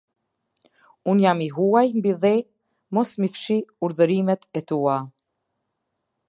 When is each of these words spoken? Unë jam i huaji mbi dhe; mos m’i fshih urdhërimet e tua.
Unë 1.11 1.21
jam 1.25 1.43
i 1.47 1.49
huaji 1.57 1.93
mbi 1.99 2.13
dhe; 2.23 2.33
mos 2.99 3.11
m’i 3.19 3.29
fshih 3.35 3.61
urdhërimet 3.89 4.49
e 4.61 4.65
tua. 4.73 4.97